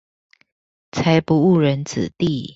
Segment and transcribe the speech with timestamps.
[0.91, 2.49] 才不誤人子弟